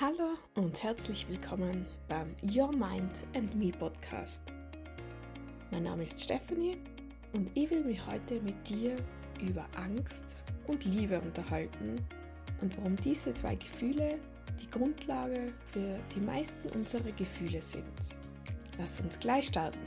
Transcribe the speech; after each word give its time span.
Hallo 0.00 0.36
und 0.56 0.82
herzlich 0.82 1.28
willkommen 1.28 1.86
beim 2.08 2.34
Your 2.42 2.72
Mind 2.72 3.24
and 3.32 3.54
Me 3.54 3.70
Podcast. 3.70 4.42
Mein 5.70 5.84
Name 5.84 6.02
ist 6.02 6.20
Stephanie 6.20 6.78
und 7.32 7.48
ich 7.54 7.70
will 7.70 7.84
mich 7.84 8.04
heute 8.04 8.40
mit 8.40 8.68
dir 8.68 8.96
über 9.40 9.64
Angst 9.76 10.44
und 10.66 10.84
Liebe 10.84 11.20
unterhalten 11.20 12.04
und 12.60 12.76
warum 12.76 12.96
diese 12.96 13.34
zwei 13.34 13.54
Gefühle 13.54 14.18
die 14.60 14.68
Grundlage 14.68 15.52
für 15.64 15.96
die 16.12 16.20
meisten 16.20 16.70
unserer 16.70 17.12
Gefühle 17.12 17.62
sind. 17.62 18.18
Lass 18.76 18.98
uns 18.98 19.20
gleich 19.20 19.46
starten. 19.46 19.78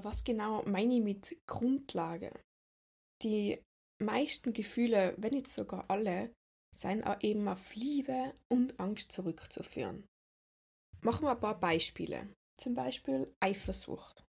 Aber 0.00 0.12
was 0.12 0.24
genau 0.24 0.62
meine 0.64 0.94
ich 0.94 1.02
mit 1.02 1.36
Grundlage? 1.46 2.32
Die 3.22 3.60
meisten 3.98 4.54
Gefühle, 4.54 5.14
wenn 5.18 5.34
nicht 5.34 5.48
sogar 5.48 5.90
alle, 5.90 6.32
sind 6.74 7.04
eben 7.20 7.46
auf 7.46 7.74
Liebe 7.74 8.34
und 8.48 8.80
Angst 8.80 9.12
zurückzuführen. 9.12 10.06
Machen 11.02 11.26
wir 11.26 11.32
ein 11.32 11.40
paar 11.40 11.60
Beispiele. 11.60 12.32
Zum 12.58 12.74
Beispiel 12.74 13.30
Eifersucht. 13.40 14.24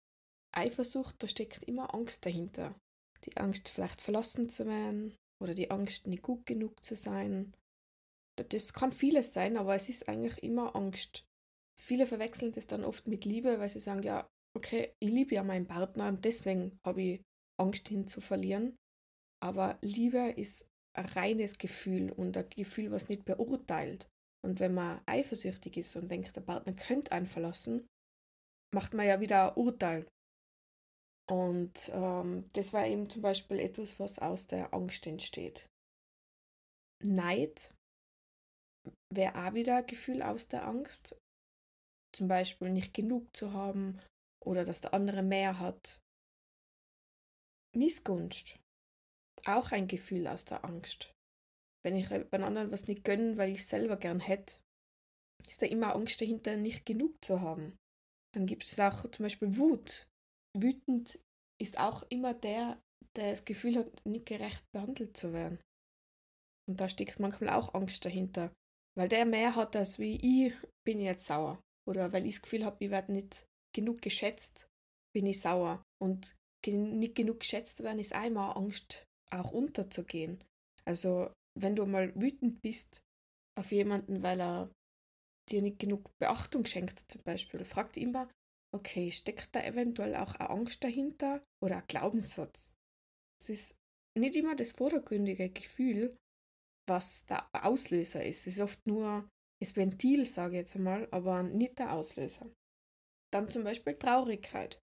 Eifersucht, 0.53 1.23
da 1.23 1.29
steckt 1.29 1.65
immer 1.65 1.93
Angst 1.95 2.25
dahinter. 2.25 2.75
Die 3.25 3.37
Angst, 3.37 3.69
vielleicht 3.69 4.01
verlassen 4.01 4.49
zu 4.49 4.65
werden 4.65 5.15
oder 5.43 5.55
die 5.55 5.71
Angst, 5.71 6.07
nicht 6.07 6.23
gut 6.23 6.47
genug 6.47 6.83
zu 6.83 6.97
sein. 6.97 7.55
Das 8.37 8.73
kann 8.73 8.93
vieles 8.93 9.35
sein, 9.35 9.59
aber 9.59 9.75
es 9.75 9.91
ist 9.91 10.09
eigentlich 10.09 10.43
immer 10.43 10.75
Angst. 10.75 11.27
Viele 11.79 12.07
verwechseln 12.07 12.53
das 12.53 12.66
dann 12.66 12.85
oft 12.85 13.07
mit 13.07 13.27
Liebe, 13.27 13.59
weil 13.59 13.69
sie 13.69 13.80
sagen, 13.80 14.03
ja, 14.03 14.27
okay, 14.59 14.93
ich 15.01 15.10
liebe 15.10 15.37
ja 15.37 15.45
meinen 15.45 15.69
Partner 15.69 16.09
und 16.09 16.24
deswegen 16.24 16.79
habe 16.85 17.02
ich 17.02 17.23
Angst, 17.60 17.91
ihn 17.91 18.07
zu 18.09 18.21
verlieren. 18.21 18.77
Aber 19.41 19.79
Liebe 19.82 20.32
ist 20.37 20.69
ein 20.96 21.07
reines 21.07 21.59
Gefühl 21.59 22.10
und 22.10 22.37
ein 22.37 22.51
Gefühl, 22.51 22.91
was 22.91 23.09
nicht 23.09 23.24
beurteilt. 23.24 24.09
Und 24.45 24.59
wenn 24.59 24.74
man 24.74 25.01
eifersüchtig 25.07 25.77
ist 25.77 25.97
und 25.97 26.10
denkt, 26.10 26.35
der 26.35 26.41
Partner 26.41 26.73
könnte 26.73 27.13
einen 27.13 27.27
verlassen, 27.27 27.87
macht 28.74 28.95
man 28.95 29.07
ja 29.07 29.21
wieder 29.21 29.51
ein 29.51 29.57
Urteil. 29.57 30.07
Und 31.30 31.91
ähm, 31.93 32.49
das 32.54 32.73
war 32.73 32.87
eben 32.87 33.09
zum 33.09 33.23
Beispiel 33.23 33.60
etwas, 33.60 34.01
was 34.01 34.19
aus 34.19 34.49
der 34.49 34.75
Angst 34.75 35.07
entsteht. 35.07 35.69
Neid 37.04 37.73
wäre 39.15 39.35
auch 39.37 39.54
wieder 39.54 39.77
ein 39.77 39.87
Gefühl 39.87 40.23
aus 40.23 40.49
der 40.49 40.66
Angst. 40.66 41.16
Zum 42.13 42.27
Beispiel 42.27 42.71
nicht 42.71 42.95
genug 42.95 43.37
zu 43.37 43.52
haben 43.52 44.01
oder 44.45 44.65
dass 44.65 44.81
der 44.81 44.95
andere 44.95 45.23
mehr 45.23 45.59
hat. 45.59 46.01
Missgunst 47.77 48.59
auch 49.45 49.73
ein 49.73 49.89
Gefühl 49.89 50.27
aus 50.27 50.45
der 50.45 50.65
Angst. 50.65 51.15
Wenn 51.85 51.97
ich 51.97 52.09
bei 52.09 52.43
anderen 52.43 52.73
was 52.73 52.89
nicht 52.89 53.05
gönne, 53.05 53.37
weil 53.37 53.51
ich 53.51 53.61
es 53.61 53.69
selber 53.69 53.97
gern 53.97 54.21
hätte, 54.21 54.61
ist 55.47 55.63
da 55.63 55.66
immer 55.66 55.95
Angst 55.95 56.21
dahinter, 56.21 56.57
nicht 56.57 56.85
genug 56.85 57.25
zu 57.25 57.41
haben. 57.41 57.79
Dann 58.35 58.47
gibt 58.47 58.65
es 58.65 58.79
auch 58.79 59.09
zum 59.11 59.25
Beispiel 59.25 59.57
Wut. 59.57 60.09
Wütend 60.57 61.19
ist 61.61 61.79
auch 61.79 62.03
immer 62.11 62.35
der, 62.35 62.83
der 63.16 63.31
das 63.31 63.45
Gefühl 63.45 63.79
hat, 63.79 64.05
nicht 64.05 64.27
gerecht 64.27 64.65
behandelt 64.72 65.16
zu 65.16 65.33
werden. 65.33 65.61
Und 66.69 66.81
da 66.81 66.89
steckt 66.89 67.21
manchmal 67.21 67.50
auch 67.50 67.75
Angst 67.75 68.05
dahinter. 68.05 68.53
Weil 68.97 69.09
der 69.09 69.25
mehr 69.25 69.55
hat 69.55 69.77
als 69.77 69.99
wie 69.99 70.16
ich, 70.47 70.53
bin 70.84 71.00
jetzt 71.00 71.27
sauer. 71.27 71.62
Oder 71.87 72.12
weil 72.12 72.27
ich 72.27 72.34
das 72.34 72.43
Gefühl 72.43 72.65
habe, 72.65 72.84
ich 72.84 72.91
werde 72.91 73.12
nicht 73.12 73.47
genug 73.78 74.03
geschätzt, 74.03 74.69
bin 75.15 75.26
ich 75.26 75.41
sauer. 75.41 75.82
Und 76.03 76.34
nicht 76.66 77.15
genug 77.15 77.41
geschätzt 77.41 77.82
werden 77.82 78.00
ist 78.00 78.12
einmal 78.12 78.56
Angst 78.56 79.04
auch 79.30 79.53
unterzugehen. 79.53 80.42
Also 80.84 81.30
wenn 81.54 81.76
du 81.76 81.86
mal 81.86 82.12
wütend 82.20 82.60
bist 82.60 83.00
auf 83.58 83.70
jemanden, 83.72 84.22
weil 84.22 84.41
er 84.41 84.70
dir 85.48 85.62
nicht 85.62 85.78
genug 85.78 86.10
Beachtung 86.19 86.64
schenkt 86.66 87.04
zum 87.08 87.22
Beispiel, 87.22 87.64
fragt 87.64 87.97
immer, 87.97 88.28
okay, 88.75 89.12
steckt 89.12 89.54
da 89.54 89.62
eventuell 89.62 90.16
auch 90.16 90.34
eine 90.34 90.50
Angst 90.50 90.82
dahinter 90.82 91.42
oder 91.62 91.78
ein 91.78 91.86
Glaubenssatz? 91.86 92.74
Es 93.41 93.48
ist 93.48 93.76
nicht 94.19 94.36
immer 94.36 94.56
das 94.56 94.72
vordergründige 94.72 95.48
Gefühl, 95.50 96.16
was 96.88 97.26
der 97.26 97.48
Auslöser 97.64 98.24
ist. 98.24 98.47
Es 98.47 98.54
ist 98.54 98.60
oft 98.60 98.84
nur 98.86 99.28
das 99.60 99.76
Ventil, 99.76 100.26
sage 100.26 100.54
ich 100.54 100.60
jetzt 100.60 100.76
einmal, 100.76 101.08
aber 101.10 101.42
nicht 101.42 101.78
der 101.78 101.92
Auslöser. 101.92 102.50
Dann 103.33 103.50
zum 103.50 103.65
Beispiel 103.65 103.94
Traurigkeit. 103.94 104.81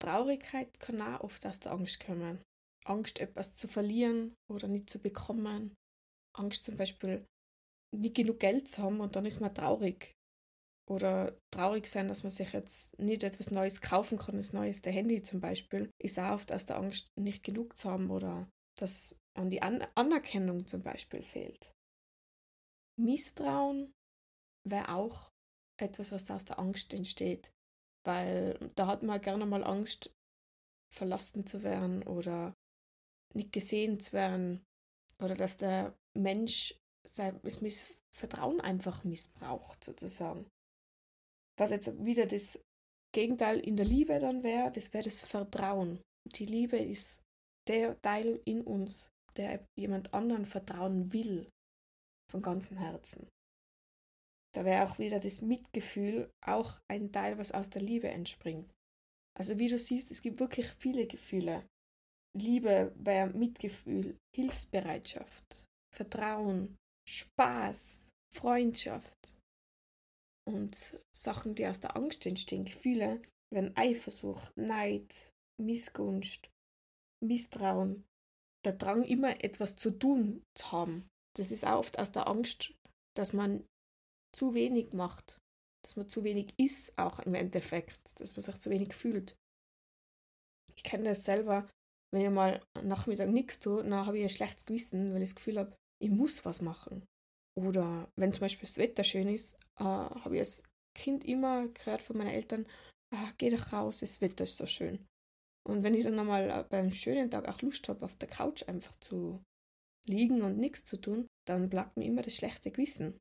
Traurigkeit 0.00 0.78
kann 0.80 1.00
auch 1.00 1.20
oft 1.20 1.44
aus 1.46 1.60
der 1.60 1.72
Angst 1.72 2.00
kommen. 2.00 2.42
Angst, 2.84 3.20
etwas 3.20 3.54
zu 3.54 3.68
verlieren 3.68 4.34
oder 4.48 4.68
nicht 4.68 4.88
zu 4.88 4.98
bekommen. 4.98 5.74
Angst 6.34 6.64
zum 6.64 6.76
Beispiel, 6.76 7.26
nicht 7.96 8.16
genug 8.16 8.40
Geld 8.40 8.68
zu 8.68 8.82
haben 8.82 9.00
und 9.00 9.16
dann 9.16 9.26
ist 9.26 9.40
man 9.40 9.54
traurig. 9.54 10.14
Oder 10.88 11.38
traurig 11.50 11.86
sein, 11.86 12.08
dass 12.08 12.22
man 12.22 12.30
sich 12.30 12.52
jetzt 12.52 12.98
nicht 12.98 13.22
etwas 13.22 13.50
Neues 13.50 13.82
kaufen 13.82 14.18
kann, 14.18 14.36
das 14.36 14.54
neueste 14.54 14.90
Handy 14.90 15.22
zum 15.22 15.40
Beispiel, 15.40 15.90
ist 16.00 16.18
auch 16.18 16.34
oft 16.34 16.52
aus 16.52 16.64
der 16.64 16.78
Angst, 16.78 17.10
nicht 17.16 17.44
genug 17.44 17.76
zu 17.76 17.90
haben 17.90 18.10
oder 18.10 18.48
dass 18.78 19.14
an 19.34 19.50
die 19.50 19.60
An 19.60 19.86
Anerkennung 19.94 20.66
zum 20.66 20.82
Beispiel 20.82 21.22
fehlt. 21.22 21.74
Misstrauen 22.98 23.92
wäre 24.64 24.94
auch 24.94 25.30
etwas, 25.78 26.10
was 26.10 26.30
aus 26.30 26.44
der 26.46 26.58
Angst 26.58 26.94
entsteht, 26.94 27.52
weil 28.08 28.58
da 28.74 28.86
hat 28.86 29.02
man 29.02 29.20
gerne 29.20 29.44
mal 29.44 29.62
Angst, 29.62 30.10
verlassen 30.90 31.46
zu 31.46 31.62
werden 31.62 32.02
oder 32.04 32.56
nicht 33.34 33.52
gesehen 33.52 34.00
zu 34.00 34.14
werden 34.14 34.64
oder 35.22 35.34
dass 35.34 35.58
der 35.58 35.94
Mensch 36.14 36.74
sein 37.06 37.38
Vertrauen 38.10 38.62
einfach 38.62 39.04
missbraucht, 39.04 39.84
sozusagen. 39.84 40.46
Was 41.58 41.70
jetzt 41.70 42.02
wieder 42.02 42.24
das 42.24 42.58
Gegenteil 43.12 43.60
in 43.60 43.76
der 43.76 43.84
Liebe 43.84 44.18
dann 44.18 44.42
wäre, 44.42 44.72
das 44.72 44.94
wäre 44.94 45.04
das 45.04 45.20
Vertrauen. 45.20 46.00
Die 46.24 46.46
Liebe 46.46 46.78
ist 46.78 47.22
der 47.66 48.00
Teil 48.00 48.40
in 48.46 48.62
uns, 48.62 49.10
der 49.36 49.66
jemand 49.76 50.14
anderen 50.14 50.46
vertrauen 50.46 51.12
will, 51.12 51.50
von 52.30 52.40
ganzem 52.40 52.78
Herzen. 52.78 53.28
Da 54.58 54.64
wäre 54.64 54.84
auch 54.84 54.98
wieder 54.98 55.20
das 55.20 55.40
Mitgefühl 55.40 56.32
auch 56.44 56.80
ein 56.88 57.12
Teil, 57.12 57.38
was 57.38 57.52
aus 57.52 57.70
der 57.70 57.80
Liebe 57.80 58.08
entspringt. 58.08 58.74
Also 59.38 59.60
wie 59.60 59.68
du 59.68 59.78
siehst, 59.78 60.10
es 60.10 60.20
gibt 60.20 60.40
wirklich 60.40 60.66
viele 60.66 61.06
Gefühle. 61.06 61.64
Liebe 62.36 62.92
wäre 62.96 63.30
Mitgefühl, 63.30 64.18
Hilfsbereitschaft, 64.34 65.64
Vertrauen, 65.94 66.76
Spaß, 67.08 68.10
Freundschaft. 68.34 69.36
Und 70.44 70.98
Sachen, 71.14 71.54
die 71.54 71.64
aus 71.64 71.78
der 71.78 71.96
Angst 71.96 72.26
entstehen, 72.26 72.64
Gefühle, 72.64 73.22
wären 73.52 73.76
Eifersucht, 73.76 74.50
Neid, 74.56 75.32
Missgunst, 75.62 76.50
Misstrauen, 77.22 78.04
der 78.64 78.72
Drang, 78.72 79.04
immer 79.04 79.40
etwas 79.44 79.76
zu 79.76 79.92
tun 79.92 80.42
zu 80.56 80.72
haben. 80.72 81.06
Das 81.36 81.52
ist 81.52 81.64
auch 81.64 81.78
oft 81.78 82.00
aus 82.00 82.10
der 82.10 82.26
Angst, 82.26 82.74
dass 83.14 83.32
man 83.32 83.64
zu 84.34 84.54
wenig 84.54 84.92
macht, 84.92 85.38
dass 85.84 85.96
man 85.96 86.08
zu 86.08 86.24
wenig 86.24 86.54
ist, 86.58 86.96
auch 86.98 87.18
im 87.20 87.34
Endeffekt, 87.34 88.20
dass 88.20 88.34
man 88.36 88.42
sich 88.42 88.56
zu 88.56 88.70
wenig 88.70 88.94
fühlt. 88.94 89.36
Ich 90.74 90.82
kenne 90.82 91.04
das 91.04 91.24
selber, 91.24 91.68
wenn 92.12 92.22
ich 92.22 92.30
mal 92.30 92.62
Nachmittag 92.82 93.28
nichts 93.28 93.60
tue, 93.60 93.82
dann 93.82 94.06
habe 94.06 94.18
ich 94.18 94.24
ein 94.24 94.30
schlechtes 94.30 94.64
Gewissen, 94.64 95.12
weil 95.12 95.22
ich 95.22 95.30
das 95.30 95.36
Gefühl 95.36 95.58
habe, 95.58 95.76
ich 96.00 96.10
muss 96.10 96.44
was 96.44 96.62
machen. 96.62 97.04
Oder 97.56 98.10
wenn 98.16 98.32
zum 98.32 98.42
Beispiel 98.42 98.68
das 98.68 98.78
Wetter 98.78 99.04
schön 99.04 99.28
ist, 99.28 99.54
äh, 99.80 99.84
habe 99.84 100.34
ich 100.34 100.40
als 100.40 100.62
Kind 100.96 101.24
immer 101.24 101.68
gehört 101.68 102.02
von 102.02 102.16
meinen 102.16 102.30
Eltern, 102.30 102.66
ah, 103.14 103.32
geh 103.36 103.50
doch 103.50 103.72
raus, 103.72 104.00
das 104.00 104.20
Wetter 104.20 104.44
ist 104.44 104.56
so 104.56 104.66
schön. 104.66 105.06
Und 105.66 105.82
wenn 105.82 105.94
ich 105.94 106.04
dann 106.04 106.18
einmal 106.18 106.64
bei 106.64 106.78
einem 106.78 106.92
schönen 106.92 107.30
Tag 107.30 107.46
auch 107.46 107.60
Lust 107.60 107.88
habe, 107.88 108.04
auf 108.04 108.16
der 108.16 108.28
Couch 108.28 108.62
einfach 108.68 108.94
zu 109.00 109.42
liegen 110.08 110.42
und 110.42 110.56
nichts 110.56 110.84
zu 110.86 110.96
tun, 110.96 111.26
dann 111.46 111.68
bleibt 111.68 111.96
mir 111.96 112.06
immer 112.06 112.22
das 112.22 112.34
schlechte 112.34 112.70
Gewissen. 112.70 113.18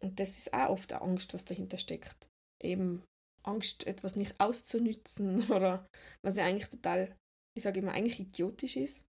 Und 0.00 0.20
das 0.20 0.38
ist 0.38 0.52
auch 0.52 0.70
oft 0.70 0.92
eine 0.92 1.02
Angst, 1.02 1.34
was 1.34 1.44
dahinter 1.44 1.78
steckt. 1.78 2.28
Eben 2.62 3.04
Angst, 3.42 3.86
etwas 3.86 4.16
nicht 4.16 4.38
auszunützen 4.38 5.50
oder 5.50 5.86
was 6.22 6.36
ja 6.36 6.44
eigentlich 6.44 6.68
total 6.68 7.16
ich 7.56 7.62
sage 7.62 7.80
immer, 7.80 7.92
eigentlich 7.92 8.20
idiotisch 8.20 8.76
ist, 8.76 9.08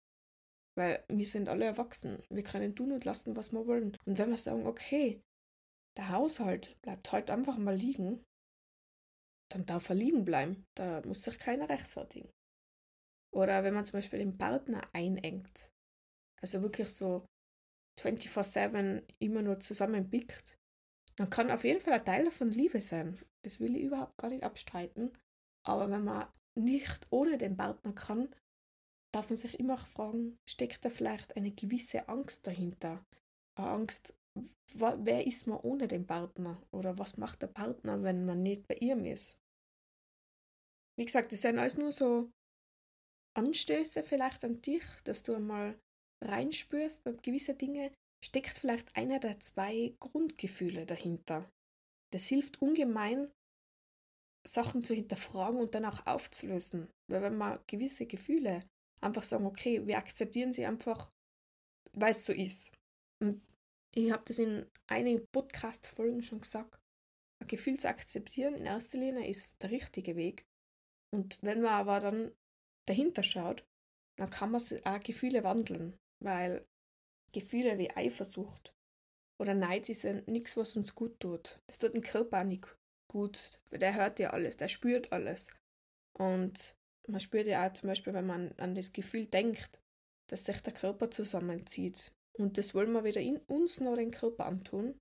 weil 0.75 1.03
wir 1.09 1.25
sind 1.25 1.49
alle 1.49 1.65
erwachsen. 1.65 2.23
Wir 2.29 2.43
können 2.43 2.75
tun 2.75 2.93
und 2.93 3.03
lassen, 3.03 3.35
was 3.35 3.51
wir 3.51 3.67
wollen. 3.67 3.97
Und 4.05 4.17
wenn 4.17 4.29
wir 4.29 4.37
sagen, 4.37 4.65
okay, 4.65 5.21
der 5.97 6.09
Haushalt 6.09 6.79
bleibt 6.81 7.11
heute 7.11 7.33
einfach 7.33 7.57
mal 7.57 7.75
liegen, 7.75 8.23
dann 9.51 9.65
darf 9.65 9.89
er 9.89 9.95
liegen 9.95 10.23
bleiben. 10.23 10.65
Da 10.75 11.01
muss 11.05 11.23
sich 11.23 11.37
keiner 11.39 11.67
rechtfertigen. 11.67 12.29
Oder 13.33 13.63
wenn 13.63 13.73
man 13.73 13.85
zum 13.85 13.97
Beispiel 13.97 14.19
den 14.19 14.37
Partner 14.37 14.87
einengt, 14.93 15.69
also 16.41 16.61
wirklich 16.61 16.89
so 16.89 17.25
24-7 17.99 19.03
immer 19.19 19.41
nur 19.41 19.59
zusammenpickt, 19.59 20.56
dann 21.17 21.29
kann 21.29 21.51
auf 21.51 21.63
jeden 21.63 21.81
Fall 21.81 21.93
ein 21.93 22.05
Teil 22.05 22.25
davon 22.25 22.51
Liebe 22.51 22.79
sein. 22.79 23.19
Das 23.43 23.59
will 23.59 23.75
ich 23.75 23.83
überhaupt 23.83 24.17
gar 24.17 24.29
nicht 24.29 24.43
abstreiten. 24.43 25.11
Aber 25.65 25.89
wenn 25.89 26.03
man 26.03 26.27
nicht 26.55 27.07
ohne 27.09 27.37
den 27.37 27.57
Partner 27.57 27.93
kann, 27.93 28.33
darf 29.13 29.29
man 29.29 29.37
sich 29.37 29.59
immer 29.59 29.77
fragen, 29.77 30.37
steckt 30.47 30.85
da 30.85 30.89
vielleicht 30.89 31.35
eine 31.35 31.51
gewisse 31.51 32.07
Angst 32.07 32.45
dahinter? 32.45 33.03
Eine 33.57 33.69
Angst, 33.69 34.13
wer 34.75 35.25
ist 35.25 35.47
man 35.47 35.59
ohne 35.59 35.87
den 35.87 36.05
Partner? 36.05 36.61
Oder 36.71 36.97
was 36.99 37.17
macht 37.17 37.41
der 37.41 37.47
Partner, 37.47 38.03
wenn 38.03 38.25
man 38.25 38.43
nicht 38.43 38.67
bei 38.67 38.75
ihm 38.75 39.05
ist? 39.05 39.39
Wie 40.99 41.05
gesagt, 41.05 41.31
das 41.31 41.41
sind 41.41 41.57
alles 41.57 41.77
nur 41.77 41.91
so 41.91 42.31
Anstöße 43.35 44.03
vielleicht 44.03 44.43
an 44.43 44.61
dich, 44.61 44.83
dass 45.03 45.23
du 45.23 45.35
einmal 45.35 45.79
reinspürst 46.23 47.03
bei 47.03 47.11
gewissen 47.11 47.57
Dingen, 47.57 47.93
steckt 48.23 48.57
vielleicht 48.57 48.95
einer 48.95 49.19
der 49.19 49.39
zwei 49.39 49.95
Grundgefühle 49.99 50.85
dahinter. 50.85 51.49
Das 52.11 52.27
hilft 52.27 52.61
ungemein, 52.61 53.31
Sachen 54.47 54.83
zu 54.83 54.93
hinterfragen 54.93 55.59
und 55.59 55.75
dann 55.75 55.85
auch 55.85 56.05
aufzulösen. 56.05 56.89
Weil 57.09 57.21
wenn 57.21 57.37
man 57.37 57.59
gewisse 57.67 58.05
Gefühle 58.05 58.63
einfach 59.01 59.23
sagen, 59.23 59.45
okay, 59.45 59.85
wir 59.85 59.97
akzeptieren 59.97 60.53
sie 60.53 60.65
einfach, 60.65 61.11
weil 61.93 62.11
es 62.11 62.23
so 62.23 62.33
ist. 62.33 62.71
Und 63.21 63.41
ich 63.93 64.11
habe 64.11 64.23
das 64.25 64.39
in 64.39 64.65
einigen 64.87 65.25
Podcast-Folgen 65.31 66.23
schon 66.23 66.41
gesagt. 66.41 66.79
Ein 67.41 67.47
Gefühl 67.47 67.77
zu 67.79 67.89
akzeptieren 67.89 68.55
in 68.55 68.65
erster 68.65 68.97
Linie 68.97 69.27
ist 69.27 69.61
der 69.61 69.71
richtige 69.71 70.15
Weg. 70.15 70.45
Und 71.13 71.41
wenn 71.41 71.61
man 71.61 71.73
aber 71.73 71.99
dann 71.99 72.31
dahinter 72.87 73.23
schaut, 73.23 73.65
dann 74.17 74.29
kann 74.29 74.51
man 74.51 74.61
auch 74.61 74.99
Gefühle 74.99 75.43
wandeln, 75.43 75.97
weil 76.23 76.65
Gefühle 77.31 77.77
wie 77.77 77.91
Eifersucht 77.91 78.73
oder 79.39 79.53
Neid 79.53 79.89
ist 79.89 80.03
ja 80.03 80.13
nichts, 80.25 80.57
was 80.57 80.75
uns 80.75 80.95
gut 80.95 81.19
tut. 81.19 81.59
Das 81.67 81.77
tut 81.77 81.93
dem 81.93 82.01
Körper 82.01 82.39
auch 82.39 82.43
nicht 82.43 82.75
gut. 83.07 83.59
Der 83.71 83.95
hört 83.95 84.19
ja 84.19 84.31
alles, 84.31 84.57
der 84.57 84.67
spürt 84.67 85.11
alles. 85.11 85.51
Und 86.17 86.75
man 87.07 87.19
spürt 87.19 87.47
ja 87.47 87.67
auch 87.67 87.73
zum 87.73 87.87
Beispiel, 87.87 88.13
wenn 88.13 88.25
man 88.25 88.51
an 88.57 88.75
das 88.75 88.91
Gefühl 88.91 89.25
denkt, 89.25 89.79
dass 90.29 90.45
sich 90.45 90.61
der 90.61 90.73
Körper 90.73 91.11
zusammenzieht. 91.11 92.11
Und 92.37 92.57
das 92.57 92.73
wollen 92.73 92.91
wir 92.91 93.03
weder 93.03 93.21
in 93.21 93.37
uns 93.47 93.79
noch 93.79 93.95
den 93.95 94.11
Körper 94.11 94.45
antun. 94.45 94.97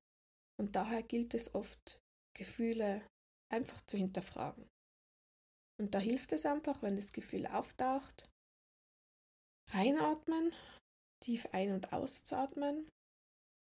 Und 0.58 0.76
daher 0.76 1.02
gilt 1.02 1.34
es 1.34 1.54
oft, 1.54 2.00
Gefühle 2.36 3.02
einfach 3.52 3.80
zu 3.86 3.96
hinterfragen. 3.96 4.68
Und 5.78 5.94
da 5.94 5.98
hilft 5.98 6.32
es 6.32 6.46
einfach, 6.46 6.82
wenn 6.82 6.96
das 6.96 7.12
Gefühl 7.12 7.46
auftaucht, 7.46 8.30
reinatmen, 9.72 10.52
tief 11.20 11.48
ein- 11.52 11.72
und 11.72 11.92
auszuatmen, 11.92 12.88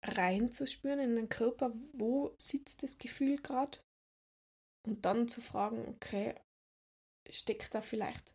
reinzuspüren 0.05 0.99
in 0.99 1.17
den 1.17 1.29
Körper, 1.29 1.73
wo 1.93 2.35
sitzt 2.39 2.83
das 2.83 2.99
Gefühl 2.99 3.37
gerade 3.37 3.79
und 4.87 5.05
dann 5.05 5.29
zu 5.29 5.41
fragen, 5.41 5.87
okay, 5.89 6.35
steckt 7.31 7.75
da 7.75 7.83
vielleicht 7.83 8.35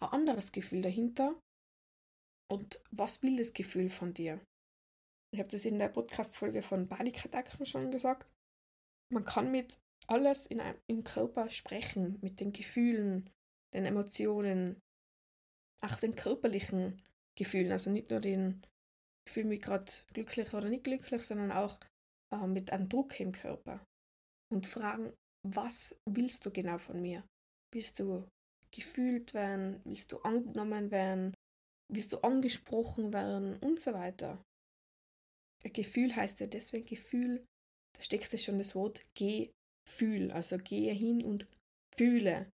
ein 0.00 0.08
anderes 0.08 0.52
Gefühl 0.52 0.82
dahinter 0.82 1.40
und 2.50 2.82
was 2.90 3.22
will 3.22 3.36
das 3.36 3.52
Gefühl 3.52 3.90
von 3.90 4.14
dir? 4.14 4.40
Ich 5.32 5.38
habe 5.38 5.48
das 5.48 5.64
in 5.64 5.78
der 5.78 5.88
Podcast-Folge 5.88 6.62
von 6.62 6.88
Panikattacken 6.88 7.64
schon 7.64 7.90
gesagt. 7.90 8.32
Man 9.12 9.24
kann 9.24 9.50
mit 9.50 9.78
alles 10.08 10.46
in 10.46 10.60
einem, 10.60 10.80
im 10.88 11.04
Körper 11.04 11.50
sprechen, 11.50 12.18
mit 12.20 12.40
den 12.40 12.52
Gefühlen, 12.52 13.30
den 13.72 13.84
Emotionen, 13.84 14.80
auch 15.84 15.96
den 15.96 16.16
körperlichen 16.16 17.00
Gefühlen, 17.38 17.72
also 17.72 17.90
nicht 17.90 18.10
nur 18.10 18.20
den, 18.20 18.62
ich 19.26 19.32
fühle 19.32 19.48
mich 19.48 19.62
gerade 19.62 19.90
glücklich 20.12 20.52
oder 20.52 20.68
nicht 20.68 20.84
glücklich, 20.84 21.22
sondern 21.22 21.52
auch 21.52 21.78
äh, 22.32 22.46
mit 22.46 22.72
einem 22.72 22.88
Druck 22.88 23.18
im 23.20 23.32
Körper. 23.32 23.84
Und 24.52 24.66
fragen, 24.66 25.12
was 25.46 25.96
willst 26.08 26.44
du 26.44 26.50
genau 26.50 26.78
von 26.78 27.00
mir? 27.00 27.24
Willst 27.72 27.98
du 27.98 28.28
gefühlt 28.74 29.34
werden? 29.34 29.80
Willst 29.84 30.12
du 30.12 30.18
angenommen 30.18 30.90
werden? 30.90 31.34
Willst 31.92 32.12
du 32.12 32.18
angesprochen 32.18 33.12
werden? 33.12 33.56
Und 33.58 33.80
so 33.80 33.92
weiter. 33.92 34.42
Gefühl 35.62 36.14
heißt 36.16 36.40
ja 36.40 36.46
deswegen 36.46 36.86
Gefühl, 36.86 37.44
da 37.96 38.02
steckt 38.02 38.32
ja 38.32 38.38
schon 38.38 38.58
das 38.58 38.74
Wort 38.74 39.02
geh 39.14 39.50
fühl, 39.86 40.30
also 40.30 40.56
gehe 40.58 40.92
hin 40.92 41.22
und 41.24 41.46
fühle, 41.94 42.50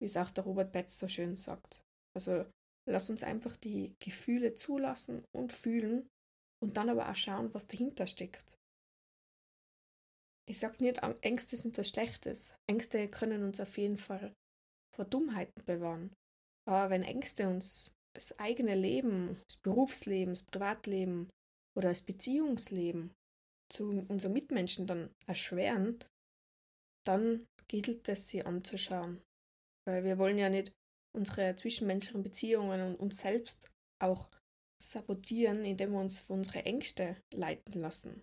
wie 0.00 0.06
es 0.06 0.16
auch 0.16 0.30
der 0.30 0.44
Robert 0.44 0.72
Betz 0.72 0.98
so 0.98 1.08
schön 1.08 1.36
sagt. 1.36 1.80
Also 2.14 2.46
lass 2.88 3.10
uns 3.10 3.22
einfach 3.22 3.56
die 3.56 3.94
Gefühle 3.98 4.54
zulassen 4.54 5.24
und 5.34 5.52
fühlen 5.52 6.08
und 6.62 6.76
dann 6.76 6.88
aber 6.88 7.10
auch 7.10 7.14
schauen, 7.14 7.52
was 7.52 7.66
dahinter 7.66 8.06
steckt. 8.06 8.56
Ich 10.48 10.60
sage 10.60 10.82
nicht, 10.82 11.00
Ängste 11.22 11.56
sind 11.56 11.76
was 11.76 11.88
Schlechtes. 11.88 12.54
Ängste 12.68 13.08
können 13.08 13.42
uns 13.42 13.60
auf 13.60 13.76
jeden 13.78 13.98
Fall 13.98 14.32
vor 14.94 15.04
Dummheiten 15.04 15.64
bewahren. 15.64 16.14
Aber 16.68 16.90
wenn 16.90 17.02
Ängste 17.02 17.48
uns 17.48 17.92
das 18.14 18.38
eigene 18.38 18.74
Leben, 18.74 19.42
das 19.48 19.56
Berufsleben, 19.58 20.34
das 20.34 20.44
Privatleben 20.44 21.28
oder 21.76 21.88
das 21.88 22.02
Beziehungsleben 22.02 23.12
zu 23.70 24.06
unseren 24.08 24.32
Mitmenschen 24.32 24.86
dann 24.86 25.10
erschweren, 25.26 25.98
dann 27.04 27.46
gilt 27.68 28.08
es, 28.08 28.28
sie 28.28 28.44
anzuschauen. 28.44 29.20
Weil 29.86 30.04
wir 30.04 30.18
wollen 30.18 30.38
ja 30.38 30.48
nicht 30.48 30.72
unsere 31.16 31.54
zwischenmenschlichen 31.56 32.22
Beziehungen 32.22 32.80
und 32.82 32.96
uns 32.96 33.18
selbst 33.18 33.70
auch 34.02 34.30
sabotieren, 34.82 35.64
indem 35.64 35.92
wir 35.92 36.00
uns 36.00 36.20
von 36.20 36.38
unseren 36.38 36.64
Ängste 36.64 37.16
leiten 37.32 37.80
lassen. 37.80 38.22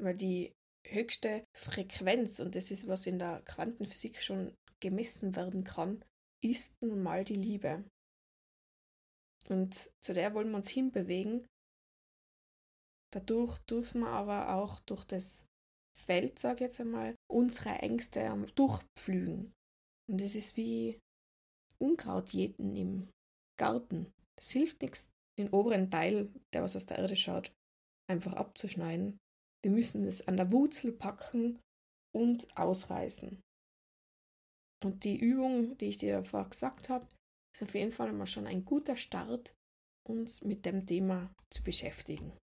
Weil 0.00 0.16
die 0.16 0.52
höchste 0.86 1.44
Frequenz, 1.54 2.40
und 2.40 2.54
das 2.54 2.70
ist, 2.70 2.88
was 2.88 3.06
in 3.06 3.18
der 3.18 3.42
Quantenphysik 3.42 4.22
schon 4.22 4.56
gemessen 4.80 5.36
werden 5.36 5.64
kann, 5.64 6.04
ist 6.42 6.80
nun 6.82 7.02
mal 7.02 7.24
die 7.24 7.34
Liebe. 7.34 7.84
Und 9.48 9.90
zu 10.02 10.14
der 10.14 10.34
wollen 10.34 10.50
wir 10.50 10.56
uns 10.56 10.68
hinbewegen. 10.68 11.46
Dadurch 13.12 13.58
dürfen 13.60 14.00
wir 14.00 14.08
aber 14.08 14.54
auch 14.54 14.80
durch 14.80 15.04
das 15.04 15.46
Feld, 15.96 16.38
sage 16.38 16.56
ich 16.56 16.70
jetzt 16.70 16.80
einmal, 16.80 17.14
unsere 17.30 17.70
Ängste 17.78 18.34
durchpflügen. 18.56 19.52
Und 20.10 20.20
das 20.20 20.34
ist 20.34 20.56
wie 20.56 20.98
Unkraut 21.78 22.30
jäten 22.30 22.74
im 22.76 23.08
Garten. 23.58 24.12
Das 24.36 24.50
hilft 24.50 24.82
nichts, 24.82 25.10
den 25.38 25.50
oberen 25.50 25.90
Teil, 25.90 26.32
der 26.52 26.62
was 26.62 26.76
aus 26.76 26.86
der 26.86 26.98
Erde 26.98 27.16
schaut, 27.16 27.52
einfach 28.10 28.34
abzuschneiden. 28.34 29.18
Wir 29.62 29.70
müssen 29.70 30.04
es 30.04 30.26
an 30.28 30.36
der 30.36 30.50
Wurzel 30.52 30.92
packen 30.92 31.60
und 32.14 32.56
ausreißen. 32.56 33.40
Und 34.84 35.04
die 35.04 35.18
Übung, 35.18 35.78
die 35.78 35.86
ich 35.86 35.98
dir 35.98 36.18
davor 36.18 36.48
gesagt 36.50 36.88
habe, 36.88 37.08
ist 37.54 37.62
auf 37.62 37.74
jeden 37.74 37.92
Fall 37.92 38.12
mal 38.12 38.26
schon 38.26 38.46
ein 38.46 38.64
guter 38.64 38.96
Start, 38.96 39.54
uns 40.06 40.42
mit 40.44 40.66
dem 40.66 40.86
Thema 40.86 41.34
zu 41.50 41.62
beschäftigen. 41.62 42.36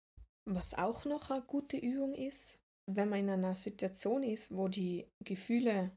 Was 0.48 0.74
auch 0.74 1.04
noch 1.04 1.30
eine 1.30 1.42
gute 1.42 1.76
Übung 1.76 2.14
ist, 2.14 2.58
wenn 2.88 3.08
man 3.08 3.20
in 3.20 3.30
einer 3.30 3.56
Situation 3.56 4.22
ist, 4.22 4.54
wo 4.54 4.68
die 4.68 5.08
Gefühle, 5.24 5.96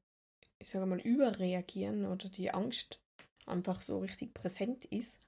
ich 0.62 0.70
sage 0.70 0.86
mal, 0.86 1.00
überreagieren 1.00 2.06
oder 2.06 2.30
die 2.30 2.52
Angst 2.52 3.00
einfach 3.46 3.82
so 3.82 4.00
richtig 4.00 4.34
präsent 4.34 4.86
ist, 4.86 5.22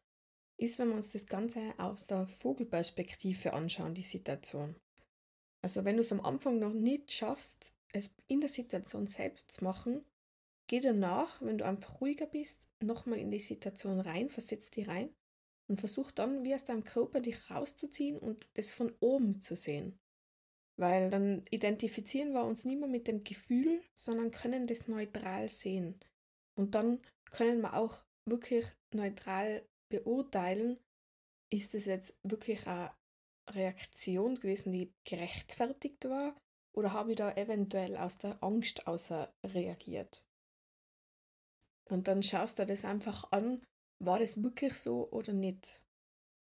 ist, 0.58 0.80
wenn 0.80 0.90
wir 0.90 0.96
uns 0.96 1.12
das 1.12 1.26
Ganze 1.26 1.74
aus 1.78 2.08
der 2.08 2.28
Vogelperspektive 2.28 3.54
anschauen, 3.54 3.94
die 3.94 4.04
Situation. 4.04 4.76
Also 5.62 5.86
wenn 5.86 5.96
du 5.96 6.02
es 6.02 6.12
am 6.12 6.22
Anfang 6.22 6.60
noch 6.60 6.74
nicht 6.74 7.12
schaffst, 7.12 7.74
es 7.94 8.14
in 8.28 8.42
der 8.42 8.50
Situation 8.50 9.08
selbst 9.08 9.52
zu 9.52 9.64
machen, 9.64 10.04
geh 10.68 10.80
danach, 10.80 11.42
wenn 11.42 11.58
du 11.58 11.66
einfach 11.66 12.02
ruhiger 12.02 12.26
bist, 12.26 12.68
nochmal 12.82 13.20
in 13.20 13.32
die 13.32 13.40
Situation 13.40 14.00
rein, 14.00 14.30
versetz 14.30 14.70
dich 14.70 14.88
rein 14.88 15.14
und 15.68 15.80
versuch 15.80 16.12
dann, 16.12 16.44
wie 16.44 16.54
aus 16.54 16.66
deinem 16.66 16.84
Körper 16.84 17.22
dich 17.22 17.50
rauszuziehen 17.50 18.18
und 18.18 18.58
das 18.58 18.74
von 18.74 18.94
oben 19.00 19.42
zu 19.42 19.56
sehen. 19.56 20.00
Weil 20.76 21.10
dann 21.10 21.46
identifizieren 21.52 22.34
wir 22.34 22.46
uns 22.46 22.66
nicht 22.66 22.80
mehr 22.80 22.90
mit 22.90 23.08
dem 23.08 23.24
Gefühl, 23.24 23.82
sondern 23.94 24.32
können 24.32 24.68
das 24.68 24.88
neutral 24.88 25.50
sehen. 25.50 26.00
Und 26.56 26.76
dann 26.76 27.00
können 27.34 27.62
wir 27.62 27.74
auch 27.74 28.04
wirklich 28.26 28.66
neutral 28.94 29.68
beurteilen, 29.92 30.80
ist 31.52 31.76
es 31.76 31.86
jetzt 31.86 32.18
wirklich 32.24 32.66
eine 32.68 32.94
Reaktion 33.50 34.36
gewesen, 34.36 34.72
die 34.72 34.94
gerechtfertigt 35.04 36.06
war, 36.06 36.36
oder 36.76 36.94
habe 36.94 37.12
ich 37.12 37.18
da 37.18 37.32
eventuell 37.34 37.98
aus 37.98 38.18
der 38.18 38.42
Angst 38.44 38.88
außer 38.88 39.32
reagiert? 39.46 40.26
Und 41.90 42.08
dann 42.08 42.24
schaust 42.24 42.60
du 42.60 42.66
das 42.66 42.86
einfach 42.86 43.32
an, 43.32 43.64
war 44.04 44.20
das 44.20 44.42
wirklich 44.42 44.74
so 44.76 45.10
oder 45.12 45.34
nicht? 45.34 45.84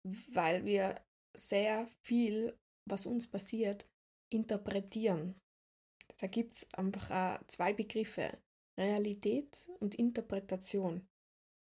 Weil 0.05 0.65
wir 0.65 1.01
sehr 1.35 1.89
viel, 2.03 2.59
was 2.89 3.07
uns 3.07 3.31
passiert, 3.31 3.89
interpretieren. 4.31 5.41
Da 6.19 6.27
gibt 6.27 6.55
es 6.55 6.75
einfach 6.75 7.11
auch 7.11 7.47
zwei 7.47 7.73
Begriffe, 7.73 8.37
Realität 8.81 9.71
und 9.79 9.95
Interpretation. 9.95 11.07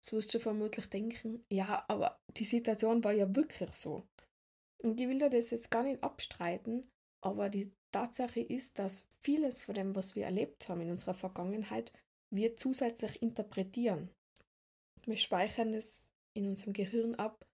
Jetzt 0.02 0.12
wirst 0.12 0.34
du 0.34 0.40
vermutlich 0.40 0.86
denken, 0.88 1.44
ja, 1.50 1.84
aber 1.88 2.20
die 2.36 2.44
Situation 2.44 3.02
war 3.02 3.12
ja 3.12 3.34
wirklich 3.34 3.70
so. 3.70 4.06
Und 4.82 5.00
ich 5.00 5.08
will 5.08 5.18
dir 5.18 5.30
das 5.30 5.50
jetzt 5.50 5.70
gar 5.70 5.82
nicht 5.82 6.02
abstreiten, 6.02 6.90
aber 7.24 7.48
die 7.48 7.72
Tatsache 7.92 8.40
ist, 8.40 8.78
dass 8.78 9.08
vieles 9.20 9.60
von 9.60 9.74
dem, 9.74 9.96
was 9.96 10.14
wir 10.16 10.24
erlebt 10.24 10.68
haben 10.68 10.82
in 10.82 10.90
unserer 10.90 11.14
Vergangenheit, 11.14 11.92
wir 12.30 12.56
zusätzlich 12.56 13.22
interpretieren. 13.22 14.10
Wir 15.06 15.16
speichern 15.16 15.72
es 15.72 16.12
in 16.34 16.46
unserem 16.48 16.72
Gehirn 16.72 17.14
ab, 17.14 17.46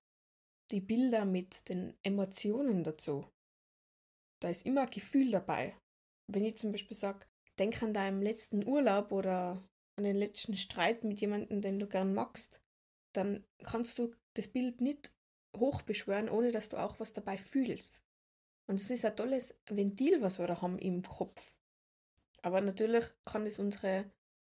die 0.72 0.80
Bilder 0.80 1.24
mit 1.24 1.68
den 1.68 1.94
Emotionen 2.02 2.82
dazu. 2.82 3.26
Da 4.40 4.48
ist 4.48 4.66
immer 4.66 4.82
ein 4.82 4.90
Gefühl 4.90 5.30
dabei. 5.30 5.76
Wenn 6.26 6.44
ich 6.44 6.56
zum 6.56 6.72
Beispiel 6.72 6.96
sage, 6.96 7.26
denk 7.58 7.82
an 7.82 7.94
deinen 7.94 8.22
letzten 8.22 8.66
Urlaub 8.66 9.12
oder 9.12 9.62
an 9.96 10.04
den 10.04 10.16
letzten 10.16 10.56
Streit 10.56 11.04
mit 11.04 11.20
jemandem, 11.20 11.60
den 11.60 11.78
du 11.78 11.86
gern 11.86 12.14
magst, 12.14 12.60
dann 13.12 13.44
kannst 13.62 13.98
du 13.98 14.14
das 14.34 14.48
Bild 14.48 14.80
nicht 14.80 15.12
hochbeschwören, 15.56 16.28
ohne 16.28 16.50
dass 16.50 16.68
du 16.68 16.78
auch 16.78 16.98
was 16.98 17.12
dabei 17.12 17.36
fühlst. 17.36 18.00
Und 18.66 18.76
es 18.76 18.88
ist 18.88 19.04
ein 19.04 19.16
tolles 19.16 19.58
Ventil, 19.68 20.22
was 20.22 20.38
wir 20.38 20.46
da 20.46 20.62
haben 20.62 20.78
im 20.78 21.02
Kopf. 21.02 21.54
Aber 22.42 22.60
natürlich 22.60 23.04
kann 23.24 23.46
es 23.46 23.58
unsere 23.58 24.10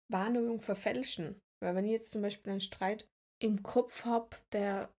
Wahrnehmung 0.09 0.61
verfälschen. 0.61 1.41
Weil 1.61 1.75
wenn 1.75 1.85
ich 1.85 1.91
jetzt 1.91 2.11
zum 2.11 2.21
Beispiel 2.21 2.51
einen 2.51 2.61
Streit 2.61 3.07
im 3.39 3.63
Kopf 3.63 4.05
habe, 4.05 4.35
der, 4.51 4.93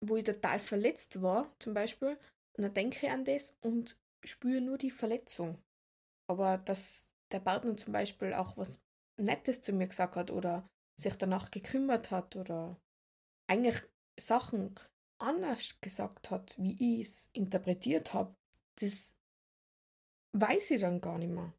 wo 0.00 0.16
ich 0.16 0.24
total 0.24 0.58
verletzt 0.58 1.22
war, 1.22 1.54
zum 1.58 1.74
Beispiel, 1.74 2.18
und 2.56 2.62
dann 2.62 2.74
denke 2.74 3.06
ich 3.06 3.12
an 3.12 3.24
das 3.24 3.56
und 3.60 3.98
spüre 4.24 4.60
nur 4.60 4.78
die 4.78 4.90
Verletzung. 4.90 5.58
Aber 6.28 6.58
dass 6.58 7.11
der 7.32 7.40
Partner 7.40 7.76
zum 7.76 7.92
Beispiel 7.92 8.32
auch 8.34 8.56
was 8.56 8.82
Nettes 9.16 9.62
zu 9.62 9.72
mir 9.72 9.86
gesagt 9.86 10.16
hat 10.16 10.30
oder 10.30 10.68
sich 10.96 11.16
danach 11.16 11.50
gekümmert 11.50 12.10
hat 12.10 12.36
oder 12.36 12.80
eigentlich 13.46 13.82
Sachen 14.18 14.74
anders 15.18 15.80
gesagt 15.80 16.30
hat, 16.30 16.56
wie 16.58 17.00
ich 17.00 17.06
es 17.06 17.30
interpretiert 17.32 18.12
habe, 18.14 18.34
das 18.80 19.16
weiß 20.32 20.72
ich 20.72 20.80
dann 20.80 21.00
gar 21.00 21.18
nicht 21.18 21.32
mehr. 21.32 21.54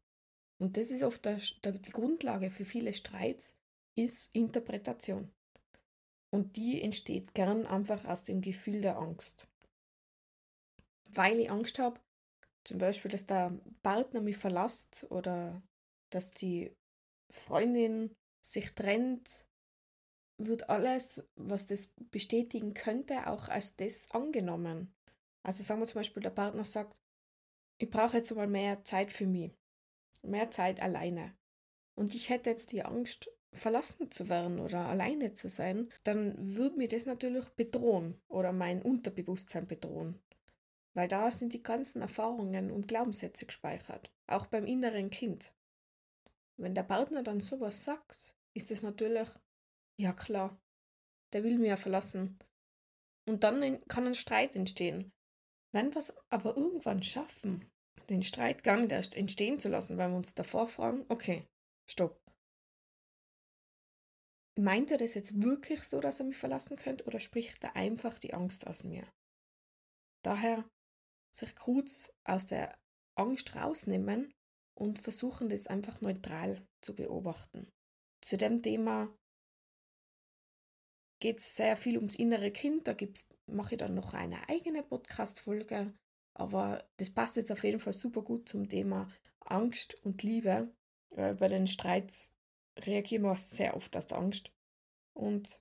Und 0.58 0.76
das 0.76 0.90
ist 0.90 1.02
oft 1.02 1.24
der, 1.24 1.40
der, 1.62 1.72
die 1.72 1.90
Grundlage 1.90 2.50
für 2.50 2.64
viele 2.64 2.94
Streits, 2.94 3.58
ist 3.96 4.34
Interpretation. 4.34 5.32
Und 6.30 6.56
die 6.56 6.82
entsteht 6.82 7.34
gern 7.34 7.66
einfach 7.66 8.04
aus 8.06 8.24
dem 8.24 8.40
Gefühl 8.40 8.80
der 8.80 8.98
Angst. 8.98 9.48
Weil 11.10 11.38
ich 11.38 11.50
Angst 11.50 11.78
habe, 11.78 12.00
zum 12.64 12.78
Beispiel, 12.78 13.10
dass 13.10 13.26
der 13.26 13.58
Partner 13.82 14.20
mich 14.20 14.36
verlässt 14.36 15.06
oder 15.10 15.62
dass 16.10 16.30
die 16.30 16.74
Freundin 17.30 18.14
sich 18.40 18.74
trennt, 18.74 19.46
wird 20.38 20.68
alles, 20.68 21.24
was 21.36 21.66
das 21.66 21.92
bestätigen 22.10 22.74
könnte, 22.74 23.28
auch 23.28 23.48
als 23.48 23.76
das 23.76 24.10
angenommen. 24.10 24.94
Also 25.42 25.62
sagen 25.62 25.80
wir 25.80 25.86
zum 25.86 26.00
Beispiel, 26.00 26.22
der 26.22 26.30
Partner 26.30 26.64
sagt, 26.64 27.00
ich 27.78 27.90
brauche 27.90 28.16
jetzt 28.16 28.34
mal 28.34 28.46
mehr 28.46 28.84
Zeit 28.84 29.12
für 29.12 29.26
mich, 29.26 29.52
mehr 30.22 30.50
Zeit 30.50 30.80
alleine. 30.80 31.36
Und 31.96 32.14
ich 32.14 32.30
hätte 32.30 32.50
jetzt 32.50 32.72
die 32.72 32.84
Angst, 32.84 33.30
verlassen 33.52 34.10
zu 34.10 34.28
werden 34.28 34.58
oder 34.58 34.86
alleine 34.86 35.32
zu 35.34 35.48
sein, 35.48 35.88
dann 36.02 36.56
würde 36.56 36.76
mir 36.76 36.88
das 36.88 37.06
natürlich 37.06 37.48
bedrohen 37.50 38.20
oder 38.26 38.52
mein 38.52 38.82
Unterbewusstsein 38.82 39.66
bedrohen. 39.66 40.20
Weil 40.96 41.08
da 41.08 41.30
sind 41.30 41.52
die 41.52 41.62
ganzen 41.62 42.02
Erfahrungen 42.02 42.70
und 42.70 42.86
Glaubenssätze 42.88 43.46
gespeichert, 43.46 44.12
auch 44.28 44.46
beim 44.46 44.66
inneren 44.66 45.10
Kind. 45.10 45.52
Wenn 46.56 46.74
der 46.74 46.84
Partner 46.84 47.22
dann 47.22 47.40
sowas 47.40 47.84
sagt, 47.84 48.36
ist 48.56 48.70
es 48.70 48.82
natürlich, 48.82 49.28
ja 50.00 50.12
klar, 50.12 50.56
der 51.32 51.42
will 51.42 51.58
mir 51.58 51.70
ja 51.70 51.76
verlassen. 51.76 52.38
Und 53.28 53.42
dann 53.42 53.84
kann 53.88 54.06
ein 54.06 54.14
Streit 54.14 54.54
entstehen. 54.54 55.12
Wenn 55.72 55.92
wir 55.92 55.98
es 55.98 56.14
aber 56.30 56.56
irgendwann 56.56 57.02
schaffen, 57.02 57.68
den 58.08 58.22
Streit 58.22 58.62
gar 58.62 58.76
nicht 58.76 58.92
erst 58.92 59.16
entstehen 59.16 59.58
zu 59.58 59.68
lassen, 59.68 59.98
weil 59.98 60.10
wir 60.10 60.16
uns 60.16 60.34
davor 60.34 60.68
fragen, 60.68 61.04
okay, 61.08 61.48
stopp. 61.90 62.20
Meint 64.56 64.92
er 64.92 64.98
das 64.98 65.14
jetzt 65.14 65.42
wirklich 65.42 65.82
so, 65.82 66.00
dass 66.00 66.20
er 66.20 66.26
mich 66.26 66.36
verlassen 66.36 66.76
könnte, 66.76 67.04
oder 67.06 67.18
spricht 67.18 67.64
er 67.64 67.74
einfach 67.74 68.20
die 68.20 68.34
Angst 68.34 68.68
aus 68.68 68.84
mir? 68.84 69.04
Daher 70.22 70.64
sich 71.34 71.54
kurz 71.56 72.12
aus 72.24 72.46
der 72.46 72.78
Angst 73.16 73.56
rausnehmen 73.56 74.32
und 74.74 74.98
versuchen, 74.98 75.48
das 75.48 75.66
einfach 75.66 76.00
neutral 76.00 76.66
zu 76.80 76.94
beobachten. 76.94 77.70
Zu 78.20 78.36
dem 78.36 78.62
Thema 78.62 79.12
geht 81.20 81.38
es 81.38 81.56
sehr 81.56 81.76
viel 81.76 81.96
ums 81.96 82.16
innere 82.16 82.50
Kind. 82.50 82.88
Da 82.88 82.96
mache 83.46 83.74
ich 83.74 83.78
dann 83.78 83.94
noch 83.94 84.14
eine 84.14 84.48
eigene 84.48 84.82
Podcast-Folge. 84.82 85.92
Aber 86.34 86.84
das 86.96 87.10
passt 87.10 87.36
jetzt 87.36 87.52
auf 87.52 87.62
jeden 87.62 87.80
Fall 87.80 87.92
super 87.92 88.22
gut 88.22 88.48
zum 88.48 88.68
Thema 88.68 89.08
Angst 89.40 89.94
und 90.04 90.22
Liebe. 90.22 90.74
Bei 91.10 91.48
den 91.48 91.66
Streits 91.66 92.34
reagieren 92.78 93.22
wir 93.22 93.36
sehr 93.36 93.76
oft 93.76 93.96
aus 93.96 94.08
der 94.08 94.18
Angst 94.18 94.50
und 95.14 95.60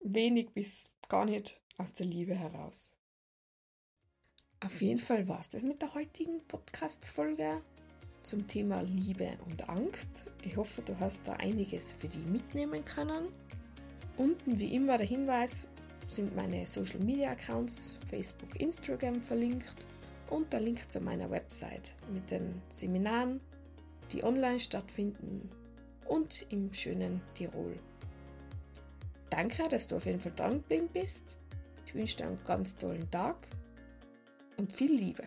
wenig 0.00 0.50
bis 0.52 0.92
gar 1.08 1.24
nicht 1.24 1.60
aus 1.76 1.94
der 1.94 2.06
Liebe 2.06 2.34
heraus. 2.36 2.94
Auf 4.64 4.80
jeden 4.80 5.00
Fall 5.00 5.26
war 5.26 5.40
es 5.40 5.48
das 5.48 5.64
mit 5.64 5.82
der 5.82 5.92
heutigen 5.92 6.40
Podcast-Folge 6.46 7.62
zum 8.22 8.46
Thema 8.46 8.80
Liebe 8.82 9.30
und 9.44 9.68
Angst. 9.68 10.24
Ich 10.44 10.56
hoffe, 10.56 10.82
du 10.82 10.96
hast 11.00 11.26
da 11.26 11.32
einiges 11.32 11.94
für 11.94 12.06
dich 12.06 12.24
mitnehmen 12.24 12.84
können. 12.84 13.26
Unten 14.16 14.60
wie 14.60 14.72
immer 14.76 14.98
der 14.98 15.06
Hinweis 15.06 15.66
sind 16.06 16.36
meine 16.36 16.64
Social 16.64 17.00
Media 17.00 17.32
Accounts, 17.32 17.98
Facebook, 18.08 18.60
Instagram 18.60 19.20
verlinkt 19.20 19.84
und 20.30 20.52
der 20.52 20.60
Link 20.60 20.92
zu 20.92 21.00
meiner 21.00 21.28
Website 21.28 21.96
mit 22.14 22.30
den 22.30 22.62
Seminaren, 22.68 23.40
die 24.12 24.22
online 24.22 24.60
stattfinden 24.60 25.50
und 26.06 26.46
im 26.50 26.72
schönen 26.72 27.20
Tirol. 27.34 27.80
Danke, 29.28 29.68
dass 29.68 29.88
du 29.88 29.96
auf 29.96 30.06
jeden 30.06 30.20
Fall 30.20 30.34
dran 30.36 30.62
bist. 30.92 31.40
Ich 31.84 31.96
wünsche 31.96 32.18
dir 32.18 32.26
einen 32.28 32.44
ganz 32.44 32.76
tollen 32.76 33.10
Tag 33.10 33.48
und 34.62 34.72
viel 34.72 34.92
Liebe. 34.92 35.24